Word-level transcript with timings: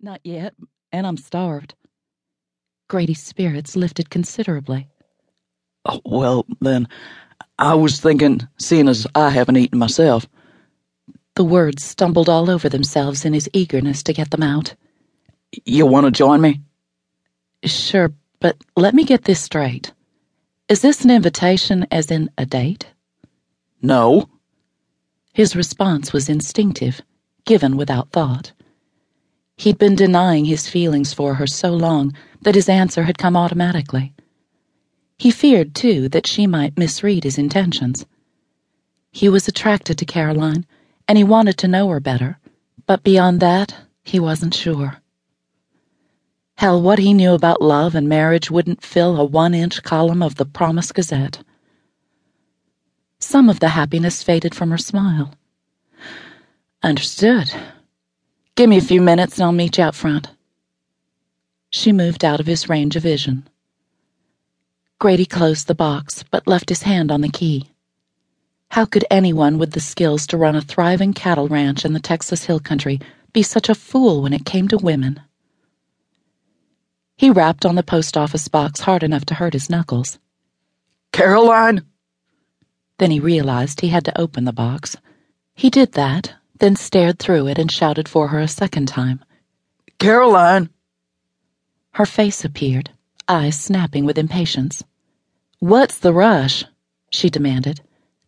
Not 0.00 0.20
yet, 0.22 0.54
and 0.92 1.06
I'm 1.06 1.16
starved. 1.16 1.74
Grady's 2.88 3.22
spirits 3.22 3.74
lifted 3.74 4.10
considerably. 4.10 4.88
Oh, 5.84 6.00
well, 6.04 6.46
then, 6.60 6.88
I 7.58 7.74
was 7.74 8.00
thinking, 8.00 8.46
seeing 8.58 8.88
as 8.88 9.06
I 9.14 9.30
haven't 9.30 9.56
eaten 9.56 9.78
myself. 9.78 10.26
The 11.34 11.44
words 11.44 11.82
stumbled 11.82 12.28
all 12.28 12.48
over 12.48 12.68
themselves 12.68 13.24
in 13.24 13.32
his 13.32 13.50
eagerness 13.52 14.02
to 14.04 14.12
get 14.12 14.30
them 14.30 14.42
out. 14.42 14.74
You 15.64 15.86
want 15.86 16.06
to 16.06 16.12
join 16.12 16.40
me? 16.40 16.60
Sure, 17.64 18.12
but 18.40 18.56
let 18.76 18.94
me 18.94 19.04
get 19.04 19.24
this 19.24 19.40
straight. 19.40 19.92
Is 20.68 20.80
this 20.80 21.04
an 21.04 21.10
invitation, 21.10 21.86
as 21.90 22.10
in 22.10 22.30
a 22.38 22.46
date? 22.46 22.86
No. 23.82 24.28
His 25.32 25.56
response 25.56 26.12
was 26.12 26.28
instinctive, 26.28 27.00
given 27.44 27.76
without 27.76 28.10
thought. 28.12 28.52
He'd 29.58 29.76
been 29.76 29.96
denying 29.96 30.44
his 30.44 30.68
feelings 30.68 31.12
for 31.12 31.34
her 31.34 31.46
so 31.46 31.72
long 31.72 32.14
that 32.42 32.54
his 32.54 32.68
answer 32.68 33.02
had 33.02 33.18
come 33.18 33.36
automatically. 33.36 34.14
He 35.18 35.32
feared, 35.32 35.74
too, 35.74 36.08
that 36.10 36.28
she 36.28 36.46
might 36.46 36.78
misread 36.78 37.24
his 37.24 37.38
intentions. 37.38 38.06
He 39.10 39.28
was 39.28 39.48
attracted 39.48 39.98
to 39.98 40.04
Caroline, 40.04 40.64
and 41.08 41.18
he 41.18 41.24
wanted 41.24 41.58
to 41.58 41.68
know 41.68 41.88
her 41.88 41.98
better, 41.98 42.38
but 42.86 43.02
beyond 43.02 43.40
that, 43.40 43.74
he 44.04 44.20
wasn't 44.20 44.54
sure. 44.54 45.02
Hell, 46.56 46.80
what 46.80 47.00
he 47.00 47.12
knew 47.12 47.32
about 47.32 47.60
love 47.60 47.96
and 47.96 48.08
marriage 48.08 48.52
wouldn't 48.52 48.84
fill 48.84 49.20
a 49.20 49.24
one 49.24 49.54
inch 49.54 49.82
column 49.82 50.22
of 50.22 50.36
the 50.36 50.46
Promise 50.46 50.92
Gazette. 50.92 51.42
Some 53.18 53.50
of 53.50 53.58
the 53.58 53.70
happiness 53.70 54.22
faded 54.22 54.54
from 54.54 54.70
her 54.70 54.78
smile. 54.78 55.34
Understood. 56.80 57.52
Give 58.58 58.68
me 58.68 58.78
a 58.78 58.80
few 58.80 59.00
minutes 59.00 59.36
and 59.36 59.44
I'll 59.44 59.52
meet 59.52 59.78
you 59.78 59.84
out 59.84 59.94
front. 59.94 60.26
She 61.70 61.92
moved 61.92 62.24
out 62.24 62.40
of 62.40 62.46
his 62.46 62.68
range 62.68 62.96
of 62.96 63.04
vision. 63.04 63.48
Grady 64.98 65.26
closed 65.26 65.68
the 65.68 65.76
box, 65.76 66.24
but 66.32 66.48
left 66.48 66.68
his 66.68 66.82
hand 66.82 67.12
on 67.12 67.20
the 67.20 67.28
key. 67.28 67.70
How 68.72 68.84
could 68.84 69.04
anyone 69.12 69.58
with 69.58 69.74
the 69.74 69.80
skills 69.80 70.26
to 70.26 70.36
run 70.36 70.56
a 70.56 70.60
thriving 70.60 71.12
cattle 71.12 71.46
ranch 71.46 71.84
in 71.84 71.92
the 71.92 72.00
Texas 72.00 72.46
Hill 72.46 72.58
Country 72.58 72.98
be 73.32 73.44
such 73.44 73.68
a 73.68 73.76
fool 73.76 74.22
when 74.22 74.32
it 74.32 74.44
came 74.44 74.66
to 74.66 74.76
women? 74.76 75.20
He 77.16 77.30
rapped 77.30 77.64
on 77.64 77.76
the 77.76 77.84
post 77.84 78.16
office 78.16 78.48
box 78.48 78.80
hard 78.80 79.04
enough 79.04 79.24
to 79.26 79.34
hurt 79.34 79.52
his 79.52 79.70
knuckles. 79.70 80.18
Caroline? 81.12 81.86
Then 82.98 83.12
he 83.12 83.20
realized 83.20 83.82
he 83.82 83.90
had 83.90 84.04
to 84.06 84.20
open 84.20 84.46
the 84.46 84.52
box. 84.52 84.96
He 85.54 85.70
did 85.70 85.92
that, 85.92 86.34
then 86.58 86.76
stared 86.76 87.18
through 87.18 87.46
it 87.46 87.58
and 87.58 87.70
shouted 87.70 88.08
for 88.08 88.28
her 88.28 88.38
a 88.40 88.48
second 88.48 88.86
time. 88.86 89.24
Caroline! 89.98 90.70
Her 91.92 92.06
face 92.06 92.44
appeared, 92.44 92.90
eyes 93.26 93.58
snapping 93.58 94.04
with 94.04 94.18
impatience. 94.18 94.84
What's 95.58 95.98
the 95.98 96.12
rush? 96.12 96.64
she 97.10 97.30
demanded. 97.30 97.80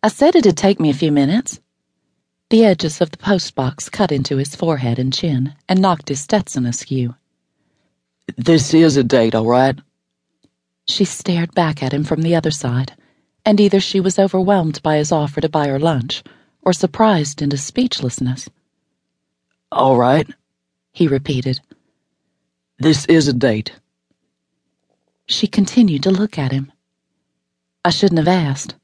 I 0.03 0.07
said 0.09 0.35
it'd 0.35 0.57
take 0.57 0.79
me 0.79 0.89
a 0.89 0.93
few 0.93 1.11
minutes. 1.11 1.59
The 2.49 2.65
edges 2.65 2.99
of 2.99 3.11
the 3.11 3.17
postbox 3.17 3.89
cut 3.91 4.11
into 4.11 4.37
his 4.37 4.55
forehead 4.55 4.99
and 4.99 5.13
chin 5.13 5.53
and 5.69 5.81
knocked 5.81 6.09
his 6.09 6.21
Stetson 6.21 6.65
askew. 6.65 7.15
This 8.35 8.73
is 8.73 8.97
a 8.97 9.03
date, 9.03 9.35
all 9.35 9.45
right? 9.45 9.77
She 10.85 11.05
stared 11.05 11.53
back 11.53 11.81
at 11.81 11.93
him 11.93 12.03
from 12.03 12.21
the 12.21 12.35
other 12.35 12.51
side, 12.51 12.93
and 13.45 13.59
either 13.59 13.79
she 13.79 13.99
was 13.99 14.19
overwhelmed 14.19 14.81
by 14.83 14.97
his 14.97 15.11
offer 15.11 15.39
to 15.39 15.49
buy 15.49 15.67
her 15.67 15.79
lunch 15.79 16.23
or 16.63 16.73
surprised 16.73 17.41
into 17.41 17.57
speechlessness. 17.57 18.49
All 19.71 19.97
right, 19.97 20.27
he 20.91 21.07
repeated. 21.07 21.59
This 22.77 23.05
is 23.05 23.27
a 23.27 23.33
date. 23.33 23.73
She 25.25 25.47
continued 25.47 26.03
to 26.03 26.11
look 26.11 26.37
at 26.37 26.51
him. 26.51 26.71
I 27.85 27.89
shouldn't 27.89 28.19
have 28.19 28.27
asked, 28.27 28.75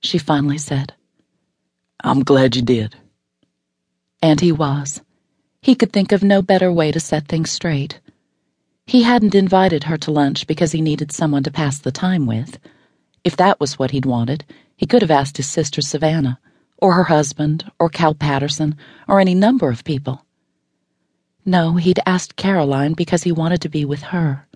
she 0.00 0.18
finally 0.18 0.58
said. 0.58 0.94
I'm 2.02 2.22
glad 2.22 2.56
you 2.56 2.62
did. 2.62 2.96
And 4.22 4.40
he 4.40 4.52
was. 4.52 5.02
He 5.62 5.74
could 5.74 5.92
think 5.92 6.12
of 6.12 6.22
no 6.22 6.40
better 6.42 6.72
way 6.72 6.90
to 6.90 7.00
set 7.00 7.28
things 7.28 7.50
straight. 7.50 8.00
He 8.86 9.02
hadn't 9.02 9.34
invited 9.34 9.84
her 9.84 9.98
to 9.98 10.10
lunch 10.10 10.46
because 10.46 10.72
he 10.72 10.80
needed 10.80 11.12
someone 11.12 11.42
to 11.42 11.50
pass 11.50 11.78
the 11.78 11.92
time 11.92 12.26
with. 12.26 12.58
If 13.22 13.36
that 13.36 13.60
was 13.60 13.78
what 13.78 13.90
he'd 13.90 14.06
wanted, 14.06 14.44
he 14.76 14.86
could 14.86 15.02
have 15.02 15.10
asked 15.10 15.36
his 15.36 15.48
sister 15.48 15.82
Savannah, 15.82 16.40
or 16.80 16.94
her 16.94 17.04
husband, 17.04 17.70
or 17.78 17.88
Cal 17.88 18.14
Patterson, 18.14 18.76
or 19.08 19.20
any 19.20 19.34
number 19.34 19.68
of 19.68 19.84
people. 19.84 20.24
No, 21.44 21.74
he'd 21.76 22.00
asked 22.06 22.36
Caroline 22.36 22.92
because 22.94 23.22
he 23.22 23.32
wanted 23.32 23.60
to 23.62 23.68
be 23.68 23.84
with 23.84 24.02
her. 24.02 24.46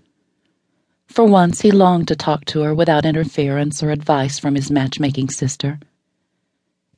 For 1.06 1.24
once, 1.24 1.60
he 1.60 1.70
longed 1.70 2.08
to 2.08 2.16
talk 2.16 2.44
to 2.46 2.62
her 2.62 2.74
without 2.74 3.04
interference 3.04 3.82
or 3.82 3.90
advice 3.90 4.38
from 4.38 4.54
his 4.54 4.70
matchmaking 4.70 5.30
sister. 5.30 5.78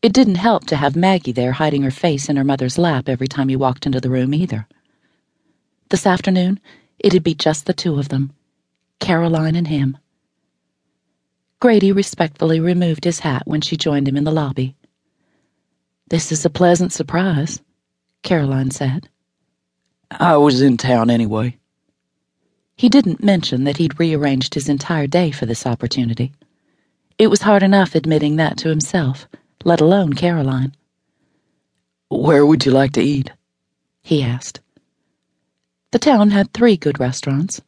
It 0.03 0.13
didn't 0.13 0.37
help 0.37 0.67
to 0.67 0.77
have 0.77 0.97
Maggie 0.97 1.33
there 1.33 1.53
hiding 1.53 1.83
her 1.83 1.91
face 1.91 2.29
in 2.29 2.37
her 2.37 2.45
mother's 2.45 2.79
lap 2.79 3.09
every 3.09 3.29
time 3.29 3.49
he 3.49 3.57
walked 3.57 3.87
into 3.87 4.01
the 4.01 4.11
room 4.11 4.35
either. 4.35 4.67
This 5.91 6.07
afternoon, 6.07 6.61
It'd 6.99 7.23
be 7.23 7.35
just 7.35 7.67
the 7.67 7.75
two 7.75 7.99
of 7.99 8.09
them 8.09 8.33
Caroline 9.01 9.55
and 9.55 9.69
him. 9.69 9.99
Grady 11.61 11.93
respectfully 11.93 12.59
removed 12.59 13.05
his 13.05 13.21
hat 13.21 13.43
when 13.45 13.61
she 13.61 13.77
joined 13.77 14.09
him 14.09 14.17
in 14.17 14.25
the 14.25 14.33
lobby. 14.33 14.77
This 16.09 16.31
is 16.31 16.45
a 16.45 16.51
pleasant 16.51 16.93
surprise, 16.93 17.61
Caroline 18.23 18.71
said. 18.71 19.09
I 20.11 20.37
was 20.37 20.63
in 20.63 20.77
town 20.77 21.11
anyway. 21.11 21.59
He 22.77 22.89
didn't 22.89 23.25
mention 23.25 23.65
that 23.65 23.79
he'd 23.79 23.99
rearranged 23.99 24.55
his 24.55 24.69
entire 24.69 25.09
day 25.09 25.33
for 25.33 25.47
this 25.47 25.67
opportunity. 25.67 26.33
It 27.19 27.27
was 27.27 27.43
hard 27.43 27.65
enough 27.65 27.97
admitting 27.97 28.37
that 28.37 28.57
to 28.59 28.69
himself, 28.69 29.27
let 29.65 29.81
alone 29.81 30.13
Caroline. 30.13 30.77
Where 32.09 32.47
would 32.47 32.65
you 32.65 32.71
like 32.71 32.93
to 32.93 33.03
eat? 33.03 33.33
he 34.01 34.23
asked. 34.23 34.61
The 35.91 35.99
town 35.99 36.31
had 36.31 36.53
three 36.53 36.77
good 36.77 37.01
restaurants 37.01 37.61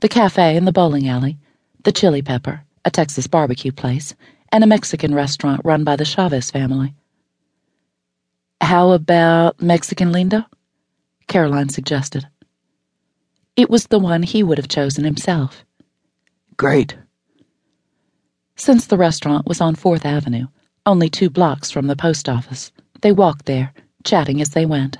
the 0.00 0.08
cafe 0.08 0.56
and 0.56 0.66
the 0.66 0.72
bowling 0.72 1.08
alley, 1.08 1.38
the 1.82 1.92
Chili 1.92 2.22
Pepper, 2.22 2.64
a 2.84 2.90
Texas 2.90 3.26
barbecue 3.26 3.72
place, 3.72 4.14
and 4.52 4.62
a 4.62 4.68
Mexican 4.68 5.14
restaurant 5.14 5.60
run 5.64 5.82
by 5.82 5.96
the 5.96 6.04
Chavez 6.04 6.50
family. 6.50 6.94
How 8.72 8.92
about 8.92 9.60
Mexico 9.60 10.06
Lindo? 10.06 10.46
Caroline 11.28 11.68
suggested. 11.68 12.26
It 13.54 13.68
was 13.68 13.88
the 13.88 13.98
one 13.98 14.22
he 14.22 14.42
would 14.42 14.56
have 14.56 14.66
chosen 14.66 15.04
himself. 15.04 15.62
Great. 16.56 16.96
Since 18.56 18.86
the 18.86 18.96
restaurant 18.96 19.46
was 19.46 19.60
on 19.60 19.74
Fourth 19.74 20.06
Avenue, 20.06 20.46
only 20.86 21.10
two 21.10 21.28
blocks 21.28 21.70
from 21.70 21.86
the 21.86 21.94
post 21.94 22.30
office, 22.30 22.72
they 23.02 23.12
walked 23.12 23.44
there, 23.44 23.74
chatting 24.04 24.40
as 24.40 24.48
they 24.48 24.64
went. 24.64 24.96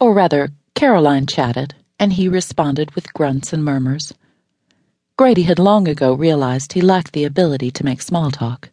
Or 0.00 0.12
rather, 0.12 0.48
Caroline 0.74 1.26
chatted, 1.26 1.76
and 2.00 2.14
he 2.14 2.28
responded 2.28 2.92
with 2.96 3.14
grunts 3.14 3.52
and 3.52 3.64
murmurs. 3.64 4.12
Grady 5.16 5.42
had 5.42 5.60
long 5.60 5.86
ago 5.86 6.12
realized 6.12 6.72
he 6.72 6.80
lacked 6.80 7.12
the 7.12 7.22
ability 7.22 7.70
to 7.70 7.84
make 7.84 8.02
small 8.02 8.32
talk. 8.32 8.68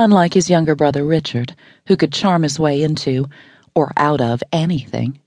Unlike 0.00 0.34
his 0.34 0.48
younger 0.48 0.76
brother 0.76 1.04
Richard, 1.04 1.56
who 1.88 1.96
could 1.96 2.12
charm 2.12 2.44
his 2.44 2.58
way 2.58 2.84
into, 2.84 3.28
or 3.74 3.92
out 3.96 4.20
of, 4.20 4.44
anything, 4.52 5.18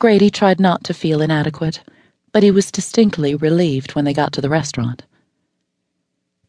Grady 0.00 0.30
tried 0.30 0.58
not 0.58 0.82
to 0.84 0.94
feel 0.94 1.22
inadequate, 1.22 1.84
but 2.32 2.42
he 2.42 2.50
was 2.50 2.72
distinctly 2.72 3.36
relieved 3.36 3.94
when 3.94 4.04
they 4.04 4.12
got 4.12 4.32
to 4.32 4.40
the 4.40 4.48
restaurant. 4.48 5.04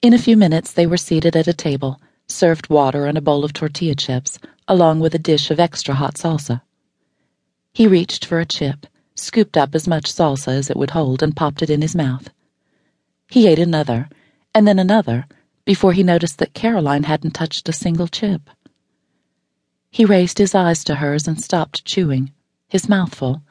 In 0.02 0.14
a 0.14 0.18
few 0.18 0.36
minutes, 0.36 0.72
they 0.72 0.88
were 0.88 0.98
seated 0.98 1.36
at 1.36 1.48
a 1.48 1.54
table, 1.54 2.02
served 2.28 2.70
water 2.70 3.06
and 3.06 3.18
a 3.18 3.22
bowl 3.22 3.44
of 3.44 3.54
tortilla 3.54 3.94
chips, 3.94 4.40
along 4.68 5.00
with 5.00 5.14
a 5.14 5.20
dish 5.20 5.52
of 5.52 5.60
extra 5.60 5.94
hot 5.94 6.16
salsa. 6.16 6.64
He 7.74 7.88
reached 7.88 8.26
for 8.26 8.40
a 8.40 8.46
chip, 8.46 8.88
scooped 9.14 9.56
up 9.56 9.76
as 9.76 9.88
much 9.88 10.12
salsa 10.12 10.52
as 10.52 10.72
it 10.72 10.78
would 10.78 10.92
hold, 10.92 11.22
and 11.22 11.36
popped 11.36 11.62
it 11.62 11.70
in 11.70 11.84
his 11.84 11.96
mouth. 11.96 12.30
He 13.30 13.48
ate 13.48 13.60
another, 13.60 14.10
and 14.56 14.68
then 14.68 14.80
another, 14.80 15.28
before 15.70 15.94
he 15.94 16.02
noticed 16.02 16.40
that 16.40 16.56
Caroline 16.56 17.04
hadn't 17.04 17.36
touched 17.36 17.70
a 17.70 17.72
single 17.72 18.08
chip. 18.08 18.50
He 19.92 20.04
raised 20.04 20.40
his 20.40 20.56
eyes 20.56 20.84
to 20.86 20.96
hers 20.96 21.28
and 21.28 21.40
stopped 21.40 21.86
chewing, 21.86 22.32
his 22.68 22.90
mouth 22.90 23.14
full. 23.14 23.44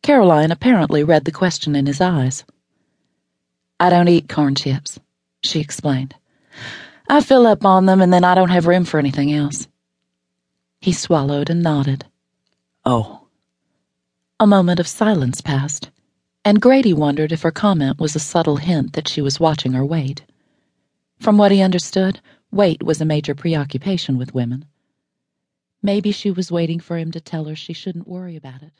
Caroline 0.00 0.50
apparently 0.50 1.04
read 1.04 1.26
the 1.26 1.30
question 1.30 1.76
in 1.76 1.84
his 1.84 2.00
eyes. 2.00 2.46
I 3.78 3.90
don't 3.90 4.08
eat 4.08 4.30
corn 4.30 4.54
chips, 4.54 4.98
she 5.42 5.60
explained. 5.60 6.14
I 7.06 7.20
fill 7.20 7.46
up 7.46 7.66
on 7.66 7.84
them 7.84 8.00
and 8.00 8.10
then 8.10 8.24
I 8.24 8.34
don't 8.34 8.48
have 8.48 8.66
room 8.66 8.86
for 8.86 8.98
anything 8.98 9.30
else. 9.30 9.68
He 10.80 10.92
swallowed 10.92 11.50
and 11.50 11.62
nodded. 11.62 12.06
Oh. 12.86 13.26
A 14.40 14.46
moment 14.46 14.80
of 14.80 14.88
silence 14.88 15.42
passed, 15.42 15.90
and 16.46 16.62
Grady 16.62 16.94
wondered 16.94 17.30
if 17.30 17.42
her 17.42 17.50
comment 17.50 18.00
was 18.00 18.16
a 18.16 18.18
subtle 18.18 18.56
hint 18.56 18.94
that 18.94 19.06
she 19.06 19.20
was 19.20 19.38
watching 19.38 19.74
her 19.74 19.84
weight. 19.84 20.24
From 21.18 21.38
what 21.38 21.52
he 21.52 21.62
understood, 21.62 22.20
weight 22.50 22.82
was 22.82 23.00
a 23.00 23.04
major 23.04 23.34
preoccupation 23.34 24.18
with 24.18 24.34
women. 24.34 24.66
Maybe 25.82 26.12
she 26.12 26.30
was 26.30 26.52
waiting 26.52 26.80
for 26.80 26.98
him 26.98 27.12
to 27.12 27.20
tell 27.20 27.44
her 27.44 27.56
she 27.56 27.72
shouldn't 27.72 28.08
worry 28.08 28.36
about 28.36 28.62
it. 28.62 28.72